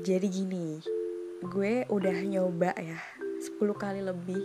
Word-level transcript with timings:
Jadi 0.00 0.32
gini, 0.32 0.80
gue 1.44 1.84
udah 1.92 2.16
nyoba 2.24 2.72
ya 2.72 2.96
10 3.20 3.60
kali 3.76 4.00
lebih 4.00 4.40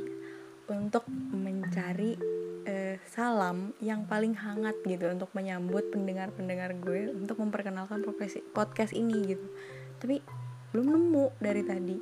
untuk 0.67 1.07
mencari 1.31 2.19
eh, 2.67 2.99
salam 3.07 3.71
yang 3.79 4.03
paling 4.03 4.35
hangat 4.35 4.75
gitu 4.83 5.07
untuk 5.07 5.31
menyambut 5.31 5.95
pendengar-pendengar 5.95 6.75
gue 6.83 7.07
untuk 7.07 7.39
memperkenalkan 7.39 8.03
podcast 8.51 8.91
ini 8.91 9.31
gitu. 9.31 9.47
Tapi 10.03 10.19
belum 10.75 10.91
nemu 10.91 11.25
dari 11.39 11.63
tadi. 11.63 11.97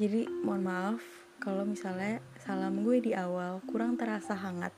Jadi 0.00 0.24
mohon 0.40 0.64
maaf 0.64 1.04
kalau 1.36 1.68
misalnya 1.68 2.24
salam 2.40 2.80
gue 2.80 2.96
di 3.04 3.12
awal 3.12 3.60
kurang 3.68 4.00
terasa 4.00 4.32
hangat. 4.40 4.72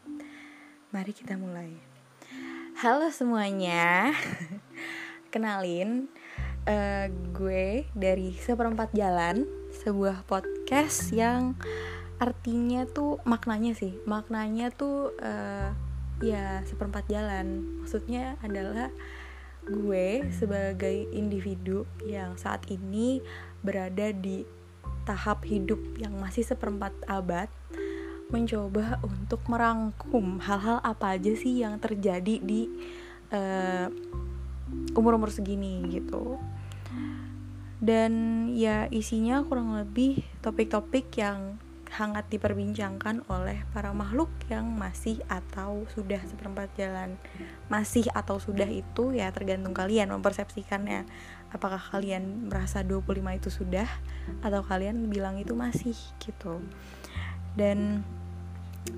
Mari 0.90 1.14
kita 1.14 1.38
mulai. 1.38 1.70
Halo 2.82 3.14
semuanya. 3.14 4.10
Kenalin 5.30 6.10
uh, 6.66 7.06
gue 7.34 7.86
dari 7.94 8.34
seperempat 8.36 8.94
jalan 8.94 9.46
sebuah 9.82 10.28
podcast 10.28 11.10
yang 11.10 11.56
artinya 12.22 12.86
tuh 12.86 13.18
maknanya 13.26 13.74
sih. 13.74 13.98
Maknanya 14.06 14.70
tuh 14.70 15.14
uh, 15.18 15.70
ya 16.22 16.62
seperempat 16.66 17.08
jalan. 17.10 17.80
Maksudnya 17.82 18.38
adalah 18.44 18.90
gue 19.62 20.26
sebagai 20.34 21.06
individu 21.14 21.86
yang 22.02 22.34
saat 22.34 22.66
ini 22.70 23.22
berada 23.62 24.10
di 24.10 24.42
tahap 25.06 25.46
hidup 25.46 25.78
yang 25.98 26.14
masih 26.18 26.46
seperempat 26.46 26.94
abad 27.10 27.50
mencoba 28.32 28.96
untuk 29.04 29.44
merangkum 29.44 30.40
hal-hal 30.40 30.80
apa 30.80 31.20
aja 31.20 31.36
sih 31.36 31.60
yang 31.60 31.76
terjadi 31.76 32.40
di 32.40 32.64
uh, 33.28 33.92
umur-umur 34.96 35.32
segini 35.32 35.82
gitu. 35.90 36.40
Dan 37.82 38.46
ya 38.54 38.86
isinya 38.94 39.42
kurang 39.42 39.74
lebih 39.74 40.22
topik-topik 40.38 41.10
yang 41.18 41.58
hangat 41.92 42.24
diperbincangkan 42.32 43.28
oleh 43.28 43.68
para 43.76 43.92
makhluk 43.92 44.32
yang 44.48 44.64
masih 44.64 45.20
atau 45.28 45.84
sudah 45.92 46.24
seperempat 46.24 46.72
jalan 46.72 47.20
masih 47.68 48.08
atau 48.16 48.40
sudah 48.40 48.64
itu 48.64 49.12
ya 49.12 49.28
tergantung 49.28 49.76
kalian 49.76 50.08
mempersepsikannya. 50.08 51.04
Apakah 51.52 51.82
kalian 51.92 52.48
merasa 52.48 52.80
25 52.80 53.12
itu 53.36 53.50
sudah 53.52 53.84
atau 54.40 54.64
kalian 54.64 55.12
bilang 55.12 55.36
itu 55.36 55.52
masih 55.52 55.92
gitu. 56.16 56.64
Dan 57.52 58.00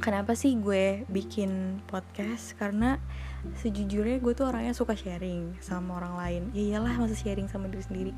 kenapa 0.00 0.32
sih 0.36 0.56
gue 0.56 1.04
bikin 1.08 1.82
podcast? 1.88 2.56
Karena 2.56 2.96
sejujurnya 3.60 4.20
gue 4.20 4.32
tuh 4.32 4.48
orangnya 4.48 4.72
suka 4.72 4.96
sharing 4.96 5.60
sama 5.60 6.00
orang 6.00 6.14
lain. 6.16 6.42
Ya 6.56 6.62
iyalah 6.76 6.96
masa 6.96 7.16
sharing 7.16 7.48
sama 7.48 7.68
diri 7.68 7.84
sendiri. 7.84 8.12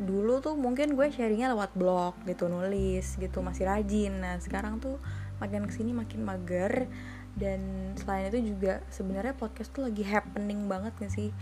Dulu 0.00 0.40
tuh 0.40 0.54
mungkin 0.54 0.94
gue 0.94 1.10
sharingnya 1.10 1.52
lewat 1.52 1.74
blog 1.76 2.14
gitu 2.24 2.46
nulis 2.46 3.18
gitu 3.18 3.38
masih 3.42 3.66
rajin. 3.66 4.18
Nah 4.22 4.38
sekarang 4.38 4.78
tuh 4.78 5.02
makin 5.42 5.66
ke 5.66 5.72
sini 5.74 5.90
makin 5.90 6.22
mager. 6.22 6.86
Dan 7.34 7.92
selain 7.98 8.30
itu 8.30 8.54
juga 8.54 8.78
sebenarnya 8.94 9.34
podcast 9.34 9.74
tuh 9.74 9.90
lagi 9.90 10.06
happening 10.06 10.70
banget 10.70 10.94
gak 11.02 11.10
sih 11.10 11.34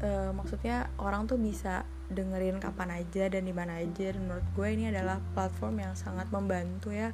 e, 0.00 0.30
maksudnya 0.32 0.90
orang 1.00 1.28
tuh 1.28 1.40
bisa 1.40 1.86
dengerin 2.06 2.62
kapan 2.62 3.02
aja 3.02 3.26
dan 3.26 3.42
di 3.44 3.54
mana 3.54 3.82
aja. 3.82 4.14
Dan 4.14 4.30
menurut 4.30 4.46
gue 4.54 4.68
ini 4.72 4.90
adalah 4.90 5.18
platform 5.34 5.82
yang 5.82 5.94
sangat 5.98 6.30
membantu 6.30 6.94
ya. 6.94 7.12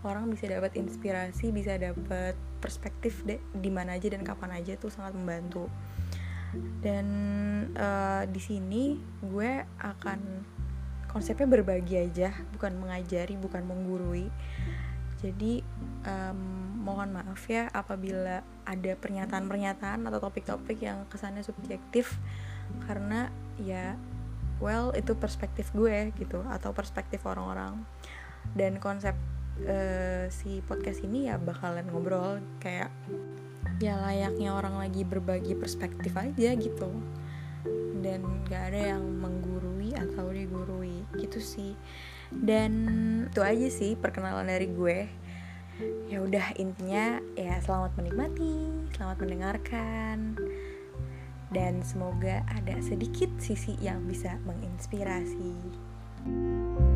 Orang 0.00 0.32
bisa 0.32 0.48
dapat 0.48 0.76
inspirasi 0.80 1.52
bisa 1.52 1.76
dapat 1.76 2.34
perspektif 2.60 3.24
deh 3.28 3.40
di 3.52 3.68
mana 3.68 3.96
aja 3.96 4.08
dan 4.08 4.24
kapan 4.24 4.60
aja 4.60 4.76
tuh 4.80 4.88
sangat 4.88 5.12
membantu. 5.12 5.68
Dan 6.82 7.06
uh, 7.78 8.26
di 8.26 8.40
sini 8.42 8.98
gue 9.22 9.50
akan 9.78 10.20
konsepnya 11.10 11.46
berbagi 11.50 11.98
aja 11.98 12.30
bukan 12.54 12.78
mengajari 12.78 13.34
bukan 13.34 13.66
menggurui 13.66 14.30
jadi 15.20 15.60
um, 16.08 16.40
mohon 16.80 17.12
maaf 17.12 17.44
ya 17.44 17.68
apabila 17.76 18.40
ada 18.64 18.92
pernyataan-pernyataan 18.96 20.08
atau 20.08 20.18
topik-topik 20.18 20.80
yang 20.80 21.04
kesannya 21.12 21.44
subjektif. 21.44 22.16
Karena 22.88 23.28
ya 23.60 24.00
well 24.64 24.96
itu 24.96 25.12
perspektif 25.12 25.68
gue 25.76 26.12
gitu 26.16 26.40
atau 26.48 26.72
perspektif 26.72 27.20
orang-orang. 27.28 27.84
Dan 28.56 28.80
konsep 28.80 29.12
uh, 29.68 30.24
si 30.32 30.64
podcast 30.64 31.04
ini 31.04 31.28
ya 31.28 31.36
bakalan 31.36 31.84
ngobrol 31.92 32.40
kayak 32.64 32.88
ya 33.80 34.00
layaknya 34.00 34.56
orang 34.56 34.80
lagi 34.80 35.04
berbagi 35.04 35.52
perspektif 35.52 36.16
aja 36.16 36.56
gitu. 36.56 36.88
Dan 38.00 38.24
gak 38.48 38.72
ada 38.72 38.96
yang 38.96 39.04
menggurui 39.20 39.92
atau 39.92 40.32
digurui. 40.32 41.04
Gitu 41.20 41.44
sih 41.44 41.76
dan 42.30 42.72
itu 43.26 43.40
aja 43.42 43.68
sih 43.70 43.98
perkenalan 43.98 44.46
dari 44.46 44.70
gue 44.70 44.98
ya 46.10 46.20
udah 46.20 46.54
intinya 46.60 47.18
ya 47.34 47.58
selamat 47.62 47.96
menikmati 47.98 48.70
selamat 48.94 49.16
mendengarkan 49.22 50.38
dan 51.50 51.82
semoga 51.82 52.46
ada 52.46 52.78
sedikit 52.78 53.26
sisi 53.42 53.74
yang 53.82 54.06
bisa 54.06 54.38
menginspirasi. 54.46 55.50
thank 56.22 56.78
you 56.78 56.89